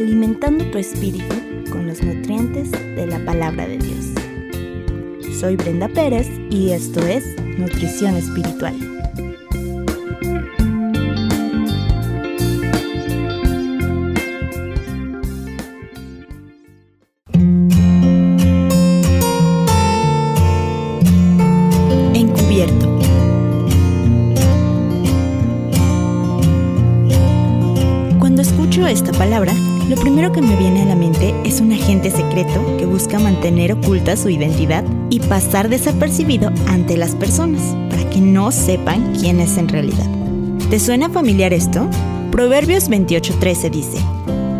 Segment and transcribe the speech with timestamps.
[0.00, 1.34] alimentando tu espíritu
[1.70, 4.06] con los nutrientes de la palabra de Dios.
[5.38, 8.74] Soy Brenda Pérez y esto es Nutrición Espiritual.
[22.14, 22.98] Encubierto.
[28.18, 29.52] Cuando escucho esta palabra,
[29.90, 33.72] lo primero que me viene a la mente es un agente secreto que busca mantener
[33.72, 39.58] oculta su identidad y pasar desapercibido ante las personas para que no sepan quién es
[39.58, 40.06] en realidad.
[40.70, 41.90] ¿Te suena familiar esto?
[42.30, 43.98] Proverbios 28:13 dice,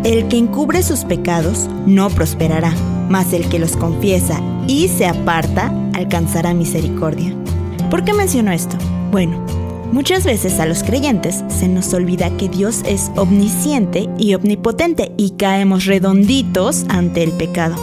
[0.03, 2.73] El que encubre sus pecados no prosperará,
[3.07, 7.33] mas el que los confiesa y se aparta alcanzará misericordia.
[7.89, 8.75] ¿Por qué menciono esto?
[9.11, 9.45] Bueno,
[9.91, 15.31] Muchas veces a los creyentes se nos olvida que Dios es omnisciente y omnipotente y
[15.31, 17.75] caemos redonditos ante el pecado.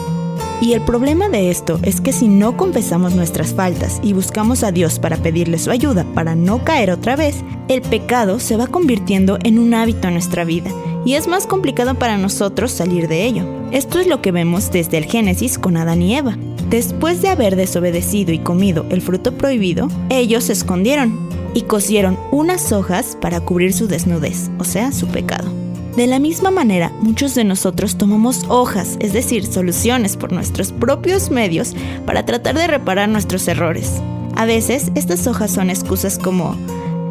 [0.62, 4.72] Y el problema de esto es que si no confesamos nuestras faltas y buscamos a
[4.72, 9.38] Dios para pedirle su ayuda para no caer otra vez, el pecado se va convirtiendo
[9.44, 10.70] en un hábito en nuestra vida
[11.04, 13.44] y es más complicado para nosotros salir de ello.
[13.70, 16.36] Esto es lo que vemos desde el Génesis con Adán y Eva.
[16.70, 21.27] Después de haber desobedecido y comido el fruto prohibido, ellos se escondieron
[21.58, 25.50] y cosieron unas hojas para cubrir su desnudez, o sea, su pecado.
[25.96, 31.32] De la misma manera, muchos de nosotros tomamos hojas, es decir, soluciones por nuestros propios
[31.32, 31.74] medios
[32.06, 34.00] para tratar de reparar nuestros errores.
[34.36, 36.54] A veces, estas hojas son excusas como,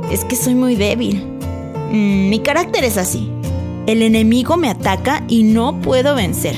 [0.10, 1.26] es que soy muy débil,
[1.92, 3.30] mm, mi carácter es así,
[3.86, 6.56] el enemigo me ataca y no puedo vencer,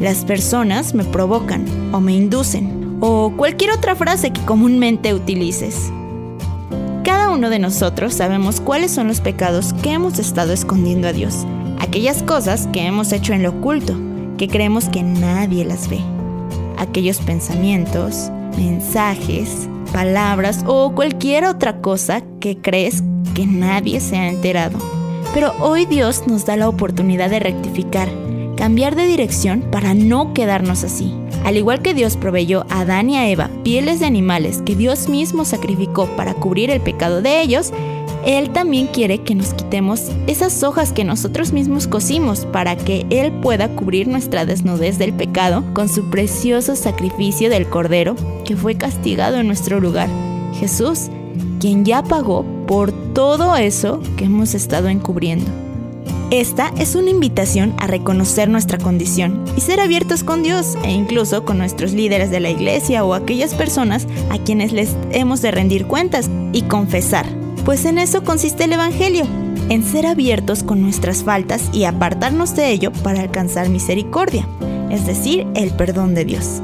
[0.00, 1.64] las personas me provocan
[1.94, 5.92] o me inducen, o cualquier otra frase que comúnmente utilices.
[7.04, 11.46] Cada uno de nosotros sabemos cuáles son los pecados que hemos estado escondiendo a Dios,
[11.78, 13.94] aquellas cosas que hemos hecho en lo oculto,
[14.36, 16.00] que creemos que nadie las ve,
[16.76, 23.02] aquellos pensamientos, mensajes, palabras o cualquier otra cosa que crees
[23.34, 24.78] que nadie se ha enterado.
[25.32, 28.08] Pero hoy Dios nos da la oportunidad de rectificar,
[28.60, 31.14] cambiar de dirección para no quedarnos así.
[31.46, 35.08] Al igual que Dios proveyó a Adán y a Eva pieles de animales que Dios
[35.08, 37.72] mismo sacrificó para cubrir el pecado de ellos,
[38.26, 43.32] Él también quiere que nos quitemos esas hojas que nosotros mismos cosimos para que Él
[43.32, 49.38] pueda cubrir nuestra desnudez del pecado con su precioso sacrificio del Cordero que fue castigado
[49.38, 50.10] en nuestro lugar.
[50.52, 51.08] Jesús,
[51.60, 55.50] quien ya pagó por todo eso que hemos estado encubriendo.
[56.30, 61.44] Esta es una invitación a reconocer nuestra condición y ser abiertos con Dios e incluso
[61.44, 65.86] con nuestros líderes de la iglesia o aquellas personas a quienes les hemos de rendir
[65.86, 67.26] cuentas y confesar.
[67.64, 69.24] Pues en eso consiste el Evangelio,
[69.70, 74.46] en ser abiertos con nuestras faltas y apartarnos de ello para alcanzar misericordia,
[74.88, 76.62] es decir, el perdón de Dios.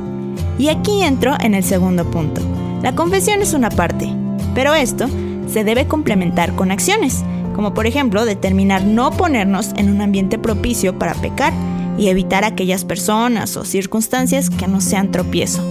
[0.60, 2.40] Y aquí entro en el segundo punto.
[2.82, 4.14] La confesión es una parte,
[4.54, 5.08] pero esto
[5.52, 7.24] se debe complementar con acciones
[7.56, 11.54] como por ejemplo determinar no ponernos en un ambiente propicio para pecar
[11.96, 15.62] y evitar aquellas personas o circunstancias que nos sean tropiezo.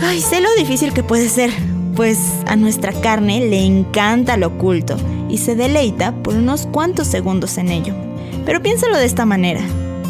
[0.00, 1.50] Ay, sé lo difícil que puede ser,
[1.94, 4.96] pues a nuestra carne le encanta lo oculto
[5.28, 7.94] y se deleita por unos cuantos segundos en ello.
[8.46, 9.60] Pero piénsalo de esta manera,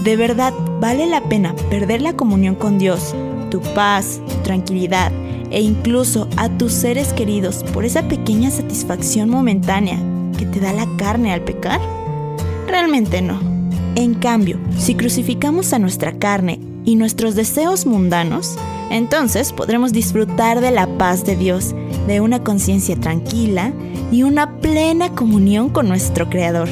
[0.04, 3.16] ¿de verdad vale la pena perder la comunión con Dios,
[3.50, 5.10] tu paz, tu tranquilidad
[5.50, 9.98] e incluso a tus seres queridos por esa pequeña satisfacción momentánea
[10.38, 11.80] que te da la carne al pecar?
[12.66, 13.38] Realmente no.
[13.94, 18.56] En cambio, si crucificamos a nuestra carne y nuestros deseos mundanos,
[18.90, 21.74] entonces podremos disfrutar de la paz de Dios,
[22.06, 23.72] de una conciencia tranquila
[24.10, 26.68] y una plena comunión con nuestro Creador.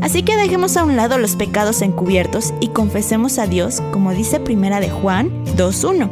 [0.00, 4.40] Así que dejemos a un lado los pecados encubiertos y confesemos a Dios como dice
[4.40, 6.08] Primera de Juan 2.1.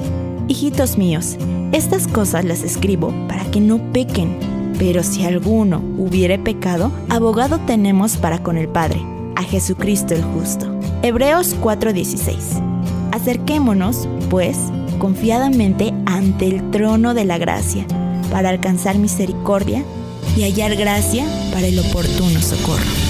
[0.46, 1.36] Hijitos míos,
[1.72, 4.49] estas cosas las escribo para que no pequen.
[4.80, 8.98] Pero si alguno hubiere pecado, abogado tenemos para con el Padre,
[9.36, 10.74] a Jesucristo el justo.
[11.02, 12.62] Hebreos 4:16.
[13.12, 14.56] Acerquémonos, pues,
[14.98, 17.86] confiadamente ante el trono de la gracia,
[18.32, 19.84] para alcanzar misericordia
[20.34, 23.09] y hallar gracia para el oportuno socorro.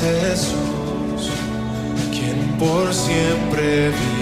[0.00, 1.30] Jesús,
[2.12, 4.17] quien por siempre vive.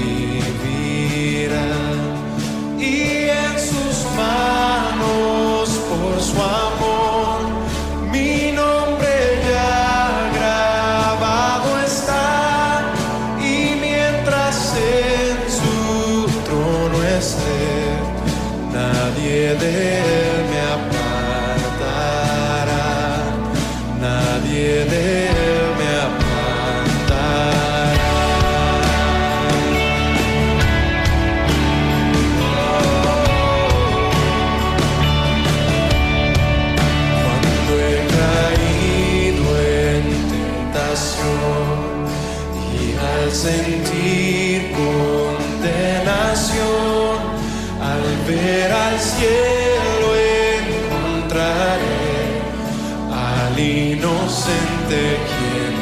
[53.58, 55.75] inocente quien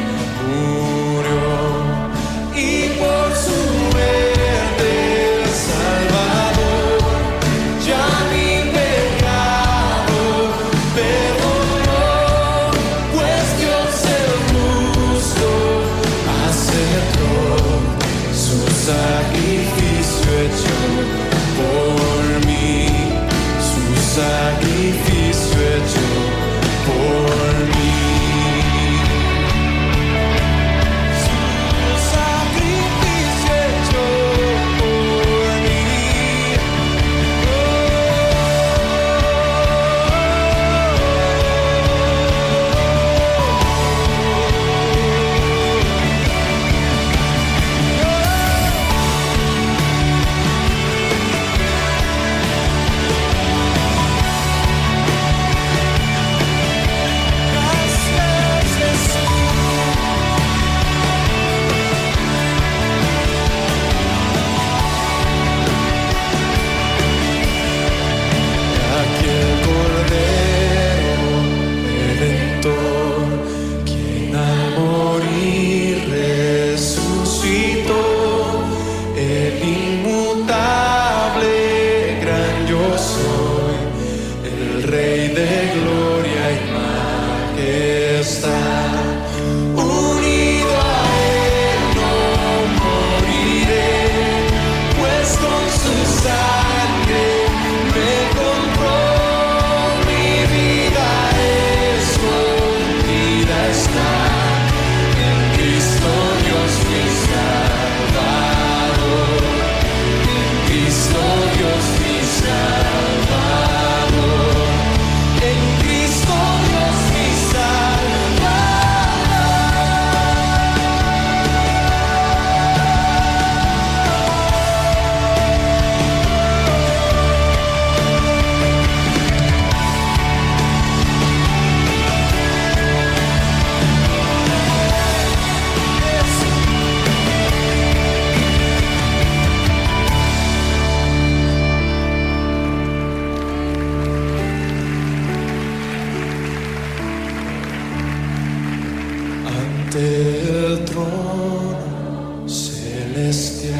[149.95, 153.75] ante el trono celestial,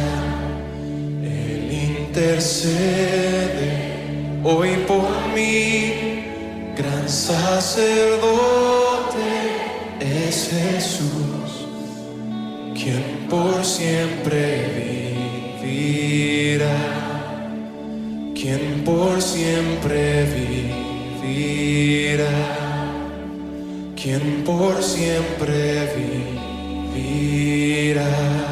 [1.23, 1.71] Él
[2.07, 3.73] intercede
[4.45, 6.23] hoy por mí,
[6.77, 8.21] gran sacerdote
[10.01, 11.67] es Jesús,
[12.75, 15.15] quien por siempre
[15.63, 16.77] vivirá,
[18.35, 20.27] quien por siempre
[21.23, 22.64] vivirá
[24.05, 25.89] quien por siempre
[26.95, 28.45] vivirá.